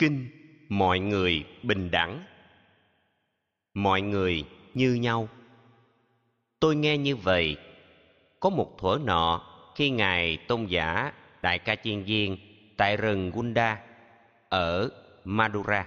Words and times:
kinh, 0.00 0.28
mọi 0.68 0.98
người 0.98 1.44
bình 1.62 1.90
đẳng. 1.90 2.24
Mọi 3.74 4.02
người 4.02 4.44
như 4.74 4.94
nhau. 4.94 5.28
Tôi 6.60 6.76
nghe 6.76 6.98
như 6.98 7.16
vậy, 7.16 7.56
có 8.40 8.50
một 8.50 8.78
thuở 8.78 8.98
nọ 9.04 9.42
khi 9.76 9.90
ngài 9.90 10.36
tôn 10.36 10.66
giả 10.66 11.12
đại 11.42 11.58
ca 11.58 11.74
chiên 11.74 12.02
viên 12.02 12.36
tại 12.76 12.96
rừng 12.96 13.30
gunda 13.30 13.80
ở 14.48 14.90
madura, 15.24 15.86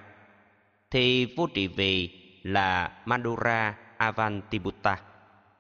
thì 0.92 1.26
vua 1.26 1.48
trị 1.48 1.68
vì 1.68 2.10
là 2.44 3.02
madura 3.06 3.78
avantibutta 3.98 5.02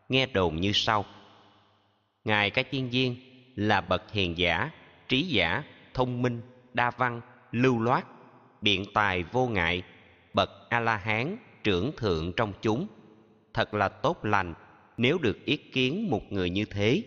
nghe 0.10 0.26
đồn 0.26 0.56
như 0.56 0.72
sau, 0.74 1.06
ngài 2.24 2.50
ca 2.50 2.64
chiên 2.72 2.90
viên 2.90 3.16
là 3.56 3.82
bậc 3.82 4.12
hiền 4.12 4.38
giả, 4.38 4.72
trí 5.08 5.22
giả, 5.22 5.64
thông 5.94 6.22
minh, 6.22 6.42
đa 6.74 6.92
văn, 6.92 7.22
lưu 7.52 7.80
loát 7.80 8.06
biện 8.64 8.86
tài 8.94 9.24
vô 9.24 9.48
ngại, 9.48 9.84
bậc 10.34 10.50
a 10.70 10.80
la 10.80 10.98
hán 10.98 11.38
trưởng 11.64 11.92
thượng 11.98 12.34
trong 12.38 12.54
chúng. 12.62 12.88
Thật 13.54 13.74
là 13.74 13.90
tốt 13.90 14.26
lành, 14.26 14.54
nếu 14.98 15.18
được 15.18 15.46
ý 15.46 15.58
kiến 15.58 16.10
một 16.10 16.32
người 16.32 16.50
như 16.50 16.66
thế. 16.66 17.04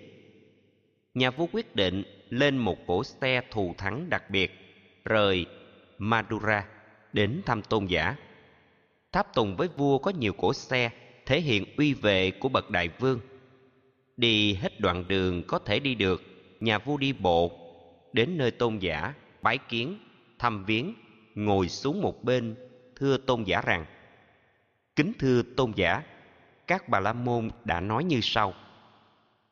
Nhà 1.15 1.31
vua 1.31 1.47
quyết 1.53 1.77
định 1.77 2.03
lên 2.31 2.59
một 2.59 2.87
cỗ 2.87 3.05
xe 3.05 3.43
thù 3.51 3.75
thắng 3.79 4.11
đặc 4.11 4.31
biệt, 4.31 4.53
rời 5.05 5.47
madura 5.99 6.67
đến 7.13 7.43
thăm 7.47 7.63
tôn 7.63 7.87
giả. 7.87 8.17
Tháp 9.13 9.35
tùng 9.35 9.57
với 9.57 9.69
vua 9.77 9.99
có 9.99 10.11
nhiều 10.11 10.33
cỗ 10.33 10.53
xe, 10.53 10.91
thể 11.27 11.41
hiện 11.41 11.65
uy 11.77 11.95
vệ 11.95 12.31
của 12.31 12.49
bậc 12.49 12.71
đại 12.71 12.89
vương. 12.99 13.21
Đi 14.17 14.55
hết 14.55 14.81
đoạn 14.81 15.05
đường 15.09 15.43
có 15.47 15.59
thể 15.59 15.79
đi 15.79 15.95
được, 15.95 16.23
nhà 16.61 16.79
vua 16.79 16.97
đi 16.97 17.13
bộ, 17.13 17.59
đến 18.13 18.39
nơi 18.39 18.51
tôn 18.51 18.79
giả, 18.79 19.15
bái 19.43 19.59
kiến, 19.59 19.99
thăm 20.39 20.65
viếng 20.65 20.95
ngồi 21.37 21.69
xuống 21.69 22.03
một 22.03 22.25
bên, 22.25 22.55
thưa 22.97 23.17
tôn 23.17 23.43
giả 23.43 23.61
rằng, 23.61 23.87
kính 24.97 25.13
thưa 25.19 25.43
tôn 25.57 25.73
giả, 25.77 26.03
các 26.67 26.89
bà 26.89 27.01
la 27.01 27.13
môn 27.13 27.51
đã 27.65 27.81
nói 27.81 28.05
như 28.05 28.21
sau. 28.23 28.55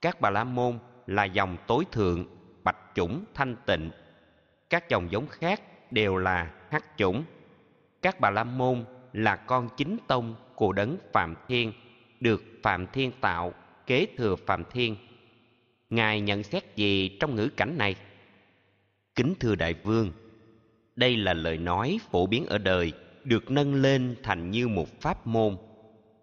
Các 0.00 0.20
bà 0.20 0.30
la 0.30 0.44
môn 0.44 0.78
là 1.06 1.24
dòng 1.24 1.56
tối 1.66 1.84
thượng, 1.92 2.26
bạch 2.62 2.78
chủng, 2.94 3.24
thanh 3.34 3.56
tịnh. 3.66 3.90
Các 4.70 4.88
dòng 4.88 5.12
giống 5.12 5.26
khác 5.26 5.62
đều 5.90 6.16
là 6.16 6.50
hắc 6.70 6.84
chủng. 6.96 7.24
Các 8.02 8.20
bà 8.20 8.30
la 8.30 8.44
môn 8.44 8.84
là 9.12 9.36
con 9.36 9.68
chính 9.76 9.96
tông 10.06 10.34
của 10.54 10.72
đấng 10.72 10.96
phạm 11.12 11.34
thiên, 11.48 11.72
được 12.20 12.42
phạm 12.62 12.86
thiên 12.86 13.12
tạo, 13.20 13.54
kế 13.86 14.06
thừa 14.16 14.36
phạm 14.36 14.64
thiên. 14.70 14.96
Ngài 15.90 16.20
nhận 16.20 16.42
xét 16.42 16.76
gì 16.76 17.16
trong 17.20 17.34
ngữ 17.34 17.48
cảnh 17.56 17.78
này? 17.78 17.96
Kính 19.14 19.34
thưa 19.40 19.54
đại 19.54 19.74
vương 19.74 20.12
đây 20.96 21.16
là 21.16 21.34
lời 21.34 21.58
nói 21.58 21.98
phổ 22.10 22.26
biến 22.26 22.46
ở 22.46 22.58
đời, 22.58 22.92
được 23.24 23.50
nâng 23.50 23.74
lên 23.74 24.16
thành 24.22 24.50
như 24.50 24.68
một 24.68 25.00
pháp 25.00 25.26
môn. 25.26 25.56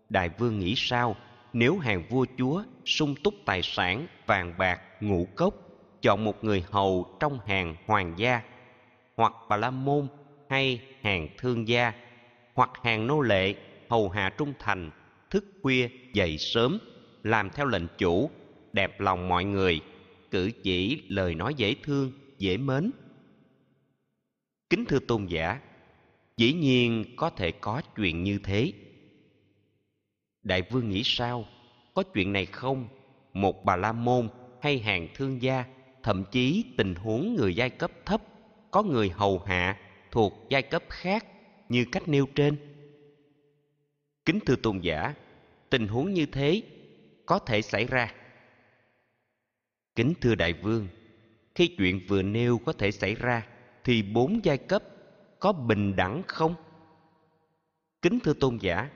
Đại 0.09 0.30
vương 0.30 0.59
nghĩ 0.59 0.73
sao? 0.78 1.16
Nếu 1.53 1.78
hàng 1.78 2.03
vua 2.09 2.25
chúa 2.38 2.63
sung 2.86 3.16
túc 3.23 3.33
tài 3.45 3.61
sản, 3.61 4.08
vàng 4.25 4.53
bạc, 4.58 4.81
ngũ 5.02 5.28
cốc, 5.36 5.55
chọn 6.02 6.23
một 6.23 6.44
người 6.44 6.63
hầu 6.72 7.17
trong 7.19 7.39
hàng 7.47 7.75
hoàng 7.86 8.13
gia, 8.17 8.41
hoặc 9.16 9.33
bà 9.50 9.58
la 9.58 9.72
môn 9.72 10.08
hay 10.50 10.81
hàng 11.02 11.28
thương 11.38 11.67
gia, 11.67 11.94
hoặc 12.53 12.69
hàng 12.83 13.08
nô 13.08 13.22
lệ, 13.22 13.56
hầu 13.89 14.09
hạ 14.09 14.30
trung 14.38 14.53
thành, 14.59 14.91
thức 15.30 15.45
khuya, 15.61 15.89
dậy 16.13 16.38
sớm, 16.38 16.80
làm 17.23 17.50
theo 17.50 17.66
lệnh 17.66 17.88
chủ, 17.97 18.30
đẹp 18.73 19.00
lòng 19.00 19.30
mọi 19.30 19.45
người, 19.45 19.81
cử 20.31 20.52
chỉ 20.63 21.03
lời 21.08 21.35
nói 21.35 21.53
dễ 21.53 21.75
thương, 21.83 22.11
dễ 22.38 22.58
mến 22.58 22.91
kính 24.72 24.86
thưa 24.86 25.00
tôn 25.00 25.25
giả, 25.25 25.59
dĩ 26.38 26.53
nhiên 26.53 27.05
có 27.16 27.30
thể 27.30 27.52
có 27.52 27.81
chuyện 27.95 28.23
như 28.23 28.39
thế. 28.44 28.73
Đại 30.44 30.61
vương 30.61 30.89
nghĩ 30.89 31.02
sao? 31.05 31.46
Có 31.94 32.03
chuyện 32.03 32.34
này 32.34 32.46
không? 32.46 32.88
Một 33.34 33.66
bà 33.66 33.75
la 33.75 33.91
môn 33.91 34.29
hay 34.62 34.79
hàng 34.79 35.07
thương 35.16 35.41
gia, 35.41 35.66
thậm 36.03 36.23
chí 36.31 36.66
tình 36.78 36.96
huống 36.96 37.35
người 37.35 37.56
giai 37.56 37.69
cấp 37.69 37.91
thấp, 38.06 38.22
có 38.72 38.84
người 38.84 39.09
hầu 39.09 39.40
hạ 39.40 39.78
thuộc 40.12 40.34
giai 40.50 40.62
cấp 40.62 40.84
khác 40.90 41.25
như 41.69 41.85
cách 41.91 42.07
nêu 42.07 42.25
trên. 42.35 42.57
Kính 44.25 44.40
thưa 44.46 44.56
tôn 44.56 44.79
giả, 44.79 45.13
tình 45.69 45.88
huống 45.88 46.13
như 46.13 46.25
thế 46.25 46.62
có 47.25 47.40
thể 47.40 47.62
xảy 47.62 47.85
ra. 47.85 48.13
Kính 49.96 50.13
thưa 50.22 50.35
đại 50.35 50.53
vương, 50.53 50.88
khi 51.56 51.67
chuyện 51.78 52.01
vừa 52.07 52.22
nêu 52.22 52.57
có 52.57 52.73
thể 52.73 52.91
xảy 52.91 53.16
ra 53.16 53.47
thì 53.84 54.02
bốn 54.02 54.46
giai 54.46 54.58
cấp 54.58 54.84
có 55.40 55.52
bình 55.52 55.96
đẳng 55.96 56.24
không? 56.28 56.56
Kính 58.02 58.19
thưa 58.19 58.34
tôn 58.34 58.58
giả, 58.58 58.90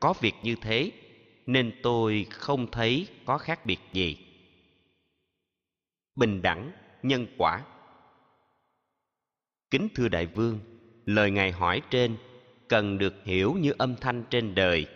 có 0.00 0.14
việc 0.20 0.34
như 0.42 0.56
thế 0.60 0.92
nên 1.46 1.72
tôi 1.82 2.26
không 2.30 2.70
thấy 2.70 3.06
có 3.24 3.38
khác 3.38 3.66
biệt 3.66 3.78
gì. 3.92 4.18
Bình 6.16 6.42
đẳng, 6.42 6.72
nhân 7.02 7.26
quả. 7.38 7.62
Kính 9.70 9.88
thưa 9.94 10.08
đại 10.08 10.26
vương, 10.26 10.58
lời 11.06 11.30
ngài 11.30 11.52
hỏi 11.52 11.82
trên 11.90 12.16
cần 12.68 12.98
được 12.98 13.14
hiểu 13.24 13.54
như 13.60 13.72
âm 13.78 13.96
thanh 13.96 14.24
trên 14.30 14.54
đời. 14.54 14.86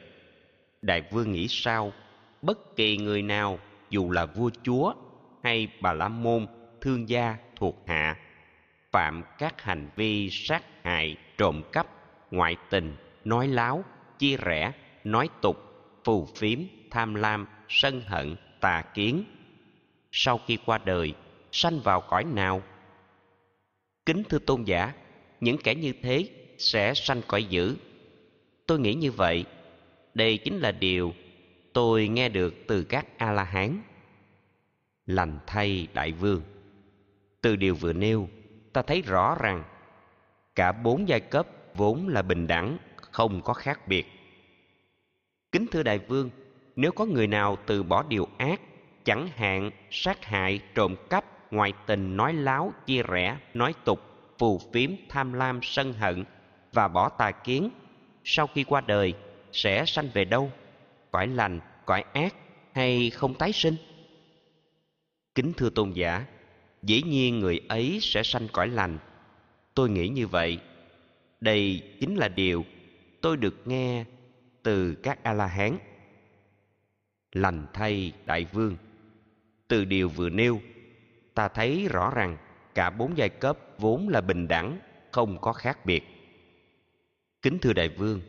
Đại 0.82 1.02
vương 1.10 1.32
nghĩ 1.32 1.48
sao? 1.48 1.92
Bất 2.42 2.76
kỳ 2.76 2.96
người 2.96 3.22
nào, 3.22 3.58
dù 3.90 4.10
là 4.10 4.26
vua 4.26 4.50
chúa 4.62 4.94
hay 5.42 5.68
bà 5.80 5.92
la 5.92 6.08
môn, 6.08 6.46
thương 6.80 7.08
gia 7.08 7.36
thuộc 7.56 7.84
hạ 7.86 8.16
phạm 8.94 9.22
các 9.38 9.62
hành 9.62 9.88
vi 9.96 10.30
sát 10.30 10.62
hại, 10.82 11.16
trộm 11.38 11.62
cắp, 11.72 11.86
ngoại 12.30 12.56
tình, 12.70 12.96
nói 13.24 13.48
láo, 13.48 13.84
chia 14.18 14.36
rẽ, 14.36 14.72
nói 15.04 15.28
tục, 15.42 15.56
phù 16.04 16.26
phiếm, 16.36 16.58
tham 16.90 17.14
lam, 17.14 17.46
sân 17.68 18.02
hận, 18.06 18.36
tà 18.60 18.82
kiến. 18.94 19.24
Sau 20.12 20.40
khi 20.46 20.58
qua 20.66 20.78
đời, 20.78 21.14
sanh 21.52 21.80
vào 21.80 22.00
cõi 22.00 22.24
nào? 22.24 22.62
Kính 24.06 24.22
thưa 24.28 24.38
tôn 24.38 24.64
giả, 24.64 24.92
những 25.40 25.58
kẻ 25.64 25.74
như 25.74 25.92
thế 26.02 26.28
sẽ 26.58 26.94
sanh 26.94 27.20
cõi 27.26 27.44
dữ. 27.44 27.76
Tôi 28.66 28.80
nghĩ 28.80 28.94
như 28.94 29.12
vậy. 29.12 29.44
Đây 30.14 30.38
chính 30.38 30.58
là 30.58 30.72
điều 30.72 31.14
tôi 31.72 32.08
nghe 32.08 32.28
được 32.28 32.54
từ 32.66 32.84
các 32.84 33.18
a 33.18 33.32
la 33.32 33.44
hán 33.44 33.82
lành 35.06 35.38
thay 35.46 35.88
đại 35.94 36.12
vương. 36.12 36.42
Từ 37.40 37.56
điều 37.56 37.74
vừa 37.74 37.92
nêu 37.92 38.28
ta 38.74 38.82
thấy 38.82 39.02
rõ 39.02 39.36
rằng, 39.40 39.64
cả 40.54 40.72
bốn 40.72 41.08
giai 41.08 41.20
cấp 41.20 41.46
vốn 41.74 42.08
là 42.08 42.22
bình 42.22 42.46
đẳng, 42.46 42.78
không 42.96 43.40
có 43.42 43.52
khác 43.52 43.88
biệt. 43.88 44.06
Kính 45.52 45.66
thưa 45.70 45.82
đại 45.82 45.98
vương, 45.98 46.30
nếu 46.76 46.92
có 46.92 47.04
người 47.04 47.26
nào 47.26 47.56
từ 47.66 47.82
bỏ 47.82 48.02
điều 48.02 48.28
ác, 48.38 48.60
chẳng 49.04 49.28
hạn 49.28 49.70
sát 49.90 50.24
hại, 50.24 50.60
trộm 50.74 50.96
cắp, 51.10 51.24
ngoại 51.52 51.72
tình 51.86 52.16
nói 52.16 52.32
láo, 52.32 52.72
chia 52.86 53.02
rẽ, 53.02 53.36
nói 53.54 53.74
tục, 53.84 54.00
phù 54.38 54.60
phiếm, 54.72 54.90
tham 55.08 55.32
lam, 55.32 55.60
sân 55.62 55.92
hận 55.92 56.24
và 56.72 56.88
bỏ 56.88 57.08
tà 57.08 57.30
kiến, 57.30 57.70
sau 58.24 58.46
khi 58.46 58.64
qua 58.64 58.80
đời 58.80 59.14
sẽ 59.52 59.84
sanh 59.86 60.08
về 60.14 60.24
đâu? 60.24 60.52
Cõi 61.10 61.26
lành, 61.26 61.60
cõi 61.86 62.04
ác 62.12 62.34
hay 62.72 63.10
không 63.10 63.34
tái 63.34 63.52
sinh? 63.52 63.76
Kính 65.34 65.52
thưa 65.56 65.70
tôn 65.70 65.90
giả 65.90 66.24
dĩ 66.86 67.02
nhiên 67.02 67.40
người 67.40 67.60
ấy 67.68 67.98
sẽ 68.02 68.22
sanh 68.22 68.48
cõi 68.52 68.68
lành. 68.68 68.98
Tôi 69.74 69.90
nghĩ 69.90 70.08
như 70.08 70.26
vậy. 70.26 70.58
Đây 71.40 71.82
chính 72.00 72.16
là 72.16 72.28
điều 72.28 72.64
tôi 73.20 73.36
được 73.36 73.62
nghe 73.64 74.04
từ 74.62 74.94
các 74.94 75.22
a 75.22 75.32
la 75.32 75.46
hán 75.46 75.78
lành 77.32 77.66
thay 77.72 78.12
đại 78.26 78.46
vương. 78.52 78.76
Từ 79.68 79.84
điều 79.84 80.08
vừa 80.08 80.28
nêu, 80.28 80.60
ta 81.34 81.48
thấy 81.48 81.88
rõ 81.90 82.12
rằng 82.14 82.36
cả 82.74 82.90
bốn 82.90 83.16
giai 83.16 83.28
cấp 83.28 83.58
vốn 83.78 84.08
là 84.08 84.20
bình 84.20 84.48
đẳng, 84.48 84.78
không 85.12 85.38
có 85.40 85.52
khác 85.52 85.86
biệt. 85.86 86.04
Kính 87.42 87.58
thưa 87.58 87.72
đại 87.72 87.88
vương, 87.88 88.20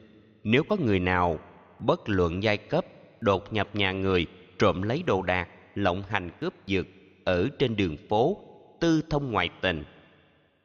nếu 0.44 0.63
có 0.63 0.78
người 0.80 1.00
nào 1.00 1.40
bất 1.80 2.10
luận 2.10 2.44
giai 2.44 2.58
cấp 2.58 2.86
đột 3.22 3.54
nhập 3.54 3.69
nhà 3.74 3.92
người, 3.92 4.25
trộm 4.60 4.81
lấy 4.81 5.04
đồ 5.08 5.22
đạc, 5.22 5.50
lộng 5.75 6.04
hành 6.10 6.30
cướp 6.40 6.66
giật 6.66 6.88
ở 7.24 7.50
trên 7.60 7.75
đường 7.75 7.98
phố 8.10 8.44
tư 8.80 9.01
thông 9.10 9.31
ngoại 9.31 9.50
tình. 9.62 9.83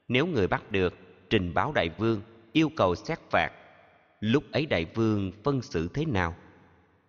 Nếu 0.09 0.27
người 0.27 0.47
bắt 0.47 0.73
được, 0.73 0.95
trình 1.31 1.55
báo 1.55 1.73
đại 1.73 1.89
vương, 1.99 2.23
yêu 2.53 2.71
cầu 2.77 2.95
xét 2.95 3.19
phạt. 3.31 3.51
Lúc 4.21 4.45
ấy 4.53 4.67
đại 4.67 4.85
vương 4.85 5.33
phân 5.45 5.63
xử 5.63 5.89
thế 5.95 6.05
nào? 6.05 6.35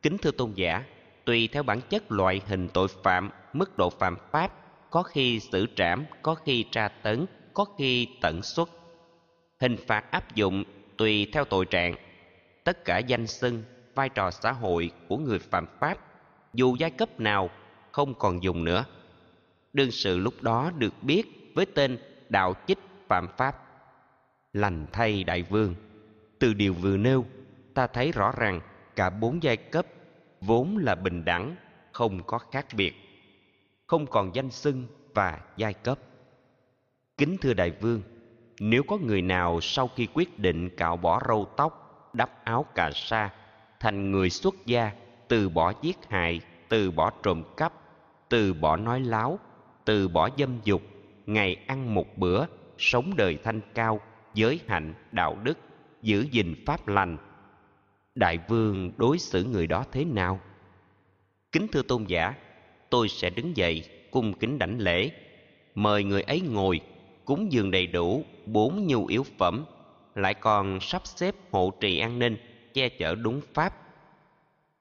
Kính 0.01 0.17
thưa 0.17 0.31
tôn 0.31 0.53
giả, 0.55 0.83
tùy 1.25 1.49
theo 1.51 1.63
bản 1.63 1.81
chất 1.89 2.11
loại 2.11 2.41
hình 2.47 2.67
tội 2.73 2.87
phạm, 3.03 3.29
mức 3.53 3.77
độ 3.77 3.89
phạm 3.89 4.17
pháp, 4.31 4.53
có 4.89 5.03
khi 5.03 5.39
xử 5.39 5.65
trảm, 5.75 6.05
có 6.21 6.35
khi 6.35 6.65
tra 6.71 6.87
tấn, 6.87 7.25
có 7.53 7.65
khi 7.77 8.07
tận 8.21 8.41
xuất. 8.43 8.69
Hình 9.59 9.77
phạt 9.87 10.11
áp 10.11 10.35
dụng 10.35 10.63
tùy 10.97 11.27
theo 11.33 11.45
tội 11.45 11.65
trạng. 11.65 11.95
Tất 12.63 12.85
cả 12.85 12.97
danh 12.97 13.27
xưng, 13.27 13.63
vai 13.95 14.09
trò 14.09 14.31
xã 14.31 14.51
hội 14.51 14.91
của 15.07 15.17
người 15.17 15.39
phạm 15.39 15.65
pháp, 15.79 15.97
dù 16.53 16.75
giai 16.79 16.91
cấp 16.91 17.19
nào, 17.19 17.49
không 17.91 18.13
còn 18.13 18.43
dùng 18.43 18.63
nữa 18.63 18.85
đương 19.73 19.91
sự 19.91 20.17
lúc 20.17 20.33
đó 20.41 20.71
được 20.77 20.93
biết 21.01 21.51
với 21.55 21.65
tên 21.65 21.97
đạo 22.29 22.53
chích 22.67 22.79
phạm 23.07 23.27
pháp. 23.37 23.55
Lành 24.53 24.85
thay 24.91 25.23
đại 25.23 25.43
vương. 25.43 25.75
Từ 26.39 26.53
điều 26.53 26.73
vừa 26.73 26.97
nêu, 26.97 27.25
ta 27.73 27.87
thấy 27.87 28.11
rõ 28.11 28.31
ràng 28.37 28.61
cả 28.95 29.09
bốn 29.09 29.43
giai 29.43 29.57
cấp 29.57 29.85
vốn 30.41 30.77
là 30.77 30.95
bình 30.95 31.25
đẳng, 31.25 31.55
không 31.91 32.23
có 32.23 32.37
khác 32.37 32.65
biệt, 32.75 32.93
không 33.87 34.07
còn 34.07 34.35
danh 34.35 34.49
xưng 34.49 34.87
và 35.13 35.39
giai 35.57 35.73
cấp. 35.73 35.99
Kính 37.17 37.37
thưa 37.41 37.53
đại 37.53 37.71
vương, 37.71 38.01
nếu 38.59 38.83
có 38.83 38.97
người 38.97 39.21
nào 39.21 39.61
sau 39.61 39.89
khi 39.95 40.07
quyết 40.13 40.39
định 40.39 40.69
cạo 40.77 40.97
bỏ 40.97 41.21
râu 41.27 41.45
tóc, 41.57 41.77
đắp 42.13 42.45
áo 42.45 42.65
cà 42.75 42.91
sa 42.93 43.29
thành 43.79 44.11
người 44.11 44.29
xuất 44.29 44.55
gia, 44.65 44.91
từ 45.27 45.49
bỏ 45.49 45.73
giết 45.81 45.97
hại, 46.09 46.41
từ 46.69 46.91
bỏ 46.91 47.11
trộm 47.23 47.43
cắp, 47.57 47.73
từ 48.29 48.53
bỏ 48.53 48.77
nói 48.77 48.99
láo 48.99 49.39
từ 49.91 50.07
bỏ 50.07 50.29
dâm 50.37 50.59
dục, 50.63 50.81
ngày 51.25 51.55
ăn 51.67 51.93
một 51.95 52.17
bữa, 52.17 52.45
sống 52.77 53.13
đời 53.15 53.37
thanh 53.43 53.61
cao, 53.73 54.01
giới 54.33 54.59
hạnh, 54.67 54.93
đạo 55.11 55.37
đức, 55.43 55.57
giữ 56.01 56.25
gìn 56.31 56.55
pháp 56.65 56.87
lành. 56.87 57.17
Đại 58.15 58.39
vương 58.47 58.91
đối 58.97 59.19
xử 59.19 59.43
người 59.43 59.67
đó 59.67 59.85
thế 59.91 60.05
nào? 60.05 60.39
Kính 61.51 61.67
thưa 61.67 61.81
tôn 61.81 62.03
giả, 62.03 62.33
tôi 62.89 63.09
sẽ 63.09 63.29
đứng 63.29 63.57
dậy 63.57 63.83
cung 64.11 64.33
kính 64.33 64.59
đảnh 64.59 64.79
lễ. 64.79 65.11
Mời 65.75 66.03
người 66.03 66.21
ấy 66.21 66.41
ngồi, 66.41 66.81
cúng 67.25 67.51
dường 67.51 67.71
đầy 67.71 67.87
đủ 67.87 68.23
bốn 68.45 68.87
nhu 68.87 69.05
yếu 69.05 69.23
phẩm, 69.37 69.65
lại 70.15 70.33
còn 70.33 70.79
sắp 70.79 71.01
xếp 71.05 71.35
hộ 71.51 71.71
trì 71.79 71.99
an 71.99 72.19
ninh, 72.19 72.37
che 72.73 72.89
chở 72.89 73.15
đúng 73.15 73.41
pháp. 73.53 73.73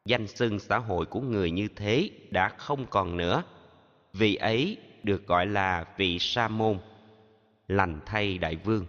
Danh 0.05 0.27
xưng 0.27 0.59
xã 0.59 0.79
hội 0.79 1.07
của 1.07 1.21
người 1.21 1.51
như 1.51 1.69
thế 1.77 2.11
đã 2.31 2.49
không 2.49 2.87
còn 2.91 3.17
nữa. 3.17 3.43
Vì 4.13 4.35
ấy 4.35 4.77
được 5.03 5.27
gọi 5.27 5.47
là 5.47 5.85
vị 5.97 6.19
sa 6.19 6.49
môn, 6.49 6.79
lành 7.69 8.01
thay 8.07 8.39
đại 8.39 8.57
vương. 8.57 8.87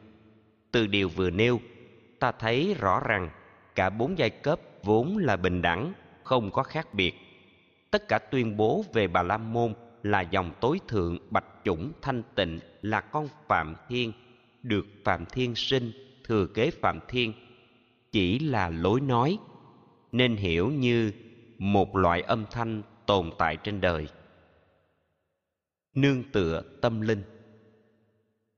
Từ 0.71 0.87
điều 0.87 1.09
vừa 1.09 1.29
nêu, 1.29 1.59
ta 2.19 2.31
thấy 2.31 2.75
rõ 2.79 2.99
rằng 2.99 3.29
cả 3.75 3.89
bốn 3.89 4.17
giai 4.17 4.29
cấp 4.29 4.59
vốn 4.83 5.17
là 5.17 5.35
bình 5.37 5.61
đẳng, 5.61 5.93
không 6.23 6.51
có 6.51 6.63
khác 6.63 6.93
biệt. 6.93 7.15
Tất 7.91 8.07
cả 8.07 8.19
tuyên 8.19 8.57
bố 8.57 8.85
về 8.93 9.07
bà 9.07 9.23
la 9.23 9.37
môn 9.37 9.73
là 10.03 10.21
dòng 10.21 10.51
tối 10.59 10.79
thượng 10.87 11.17
bạch 11.29 11.45
chủng 11.63 11.91
thanh 12.01 12.23
tịnh 12.35 12.59
là 12.81 13.01
con 13.01 13.27
phạm 13.47 13.75
thiên, 13.89 14.13
được 14.63 14.85
phạm 15.05 15.25
thiên 15.25 15.55
sinh, 15.55 15.91
thừa 16.23 16.45
kế 16.45 16.71
phạm 16.71 16.99
thiên, 17.07 17.33
chỉ 18.11 18.39
là 18.39 18.69
lối 18.69 19.01
nói, 19.01 19.37
nên 20.11 20.35
hiểu 20.35 20.69
như 20.69 21.11
một 21.57 21.95
loại 21.95 22.21
âm 22.21 22.45
thanh 22.51 22.81
tồn 23.05 23.29
tại 23.37 23.57
trên 23.57 23.81
đời 23.81 24.07
nương 25.95 26.23
tựa 26.31 26.63
tâm 26.81 27.01
linh. 27.01 27.23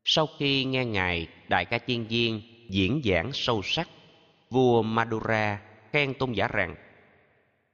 Sau 0.06 0.28
khi 0.40 0.66
nghe 0.66 0.86
ngài, 0.86 1.28
đại 1.50 1.66
ca 1.66 1.78
chiên 1.78 2.04
viên 2.04 2.42
diễn 2.70 3.02
giảng 3.04 3.30
sâu 3.34 3.62
sắc, 3.64 3.90
vua 4.50 4.82
madura 4.82 5.62
khen 5.92 6.14
tôn 6.14 6.32
giả 6.32 6.48
rằng, 6.48 6.76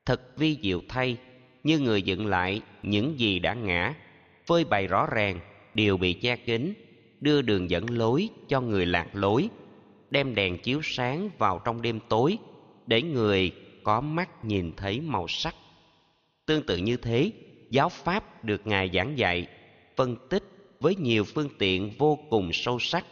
thật 0.06 0.38
vi 0.38 0.58
diệu 0.62 0.82
thay, 0.90 1.18
như 1.64 1.80
người 1.80 2.02
dựng 2.02 2.28
lại 2.28 2.62
những 2.84 3.20
gì 3.20 3.40
đã 3.40 3.54
ngã, 3.54 3.94
phơi 4.46 4.64
bày 4.64 4.88
rõ 4.88 5.08
ràng, 5.12 5.40
đều 5.74 5.98
bị 5.98 6.14
che 6.14 6.36
kín, 6.36 6.74
đưa 7.22 7.42
đường 7.42 7.70
dẫn 7.70 7.90
lối 7.90 8.30
cho 8.48 8.62
người 8.62 8.86
lạc 8.86 9.08
lối, 9.14 9.50
đem 10.10 10.36
đèn 10.36 10.58
chiếu 10.58 10.80
sáng 10.84 11.30
vào 11.38 11.62
trong 11.66 11.82
đêm 11.82 12.00
tối, 12.10 12.38
để 12.88 13.02
người 13.02 13.52
có 13.84 14.02
mắt 14.02 14.46
nhìn 14.46 14.72
thấy 14.78 15.02
màu 15.02 15.28
sắc. 15.28 15.56
Tương 16.46 16.66
tự 16.66 16.78
như 16.78 16.98
thế 16.98 17.32
giáo 17.70 17.90
pháp 17.90 18.44
được 18.44 18.68
ngài 18.68 18.90
giảng 18.94 19.18
dạy, 19.18 19.48
phân 19.96 20.16
tích 20.30 20.44
với 20.80 20.96
nhiều 20.96 21.24
phương 21.24 21.50
tiện 21.58 21.92
vô 21.98 22.20
cùng 22.30 22.54
sâu 22.54 22.80
sắc, 22.80 23.06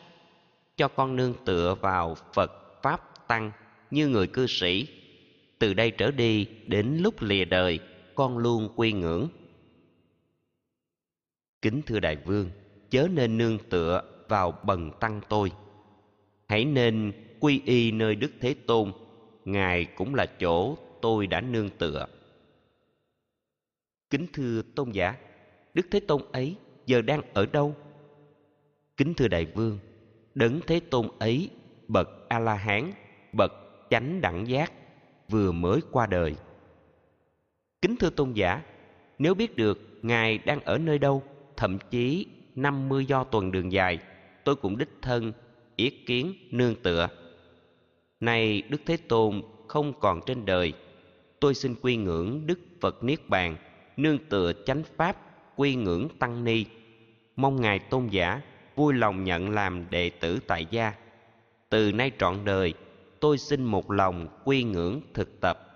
cho 0.78 0.88
con 0.88 1.16
nương 1.16 1.34
tựa 1.46 1.76
vào 1.82 2.16
phật 2.34 2.82
pháp 2.84 3.28
tăng 3.28 3.52
như 3.92 4.08
người 4.08 4.28
cư 4.28 4.48
sĩ. 4.48 4.88
Từ 5.60 5.74
đây 5.74 5.92
trở 5.92 6.12
đi, 6.12 6.48
đến 6.68 6.98
lúc 7.02 7.22
lìa 7.22 7.46
đời, 7.46 7.80
con 8.16 8.38
luôn 8.38 8.70
quy 8.76 8.92
ngưỡng. 8.92 9.28
Kính 11.62 11.82
thưa 11.86 12.00
đại 12.00 12.16
vương, 12.16 12.50
chớ 12.90 13.08
nên 13.12 13.38
nương 13.38 13.58
tựa 13.70 14.02
vào 14.30 14.60
bần 14.64 14.92
tăng 15.00 15.22
tôi. 15.30 15.52
Hãy 16.48 16.66
nên 16.66 17.14
quy 17.40 17.62
y 17.66 17.92
nơi 17.92 18.16
đức 18.16 18.32
thế 18.42 18.56
tôn, 18.66 18.92
ngài 19.46 19.86
cũng 19.86 20.16
là 20.16 20.26
chỗ 20.26 20.78
tôi 21.02 21.28
đã 21.28 21.42
nương 21.42 21.70
tựa 21.70 22.08
kính 24.10 24.26
thưa 24.34 24.62
tôn 24.76 24.92
giả, 24.92 25.16
đức 25.74 25.86
thế 25.92 26.00
tôn 26.00 26.22
ấy 26.32 26.56
giờ 26.86 27.02
đang 27.02 27.22
ở 27.34 27.46
đâu? 27.46 27.76
Kính 28.98 29.14
thưa 29.14 29.28
đại 29.28 29.46
vương, 29.46 29.80
đấng 30.36 30.60
thế 30.68 30.80
tôn 30.80 31.08
ấy, 31.20 31.50
bậc 31.88 32.10
a 32.30 32.40
la 32.40 32.54
hán 32.54 32.92
bậc 33.34 33.52
chánh 33.90 34.22
đẳng 34.22 34.48
giác, 34.48 34.72
vừa 35.30 35.52
mới 35.52 35.80
qua 35.92 36.06
đời. 36.06 36.36
Kính 37.82 37.96
thưa 37.96 38.10
tôn 38.10 38.34
giả, 38.34 38.62
nếu 39.20 39.34
biết 39.34 39.56
được 39.56 39.80
ngài 40.02 40.38
đang 40.38 40.60
ở 40.60 40.78
nơi 40.78 41.00
đâu, 41.00 41.24
thậm 41.58 41.78
chí 41.90 42.26
năm 42.56 42.90
mươi 42.90 43.06
do 43.06 43.24
tuần 43.24 43.52
đường 43.52 43.72
dài, 43.72 44.00
tôi 44.44 44.56
cũng 44.56 44.78
đích 44.78 44.90
thân 45.02 45.34
yết 45.76 45.94
kiến 46.06 46.34
nương 46.52 46.76
tựa. 46.76 47.10
Nay 48.20 48.62
đức 48.70 48.82
thế 48.86 48.98
tôn 48.98 49.42
không 49.68 49.94
còn 50.00 50.22
trên 50.26 50.46
đời, 50.46 50.74
tôi 51.40 51.54
xin 51.54 51.76
quy 51.82 51.96
ngưỡng 51.96 52.48
đức 52.48 52.60
phật 52.82 53.04
niết 53.04 53.30
bàn 53.30 53.58
nương 53.98 54.18
tựa 54.30 54.52
chánh 54.66 54.84
pháp, 54.96 55.18
quy 55.56 55.76
ngưỡng 55.76 56.08
tăng 56.20 56.44
ni. 56.44 56.66
Mong 57.36 57.62
ngài 57.62 57.80
tôn 57.80 58.08
giả 58.08 58.42
vui 58.76 58.94
lòng 58.94 59.24
nhận 59.24 59.50
làm 59.50 59.90
đệ 59.90 60.10
tử 60.10 60.40
tại 60.48 60.66
gia. 60.72 60.94
Từ 61.70 61.92
nay 61.92 62.12
trọn 62.20 62.46
đời, 62.46 62.74
tôi 63.20 63.38
xin 63.38 63.64
một 63.64 63.92
lòng 63.92 64.28
quy 64.44 64.64
ngưỡng 64.64 65.02
thực 65.14 65.42
tập. 65.42 65.67